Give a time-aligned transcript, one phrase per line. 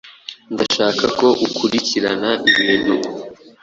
[0.53, 2.93] Ndashaka ko ukurikirana ibintu.